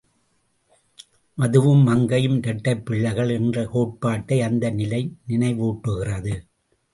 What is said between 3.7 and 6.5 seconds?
கோட்பாட்டை அந்த நிலை நினைவூட்டுகிறது.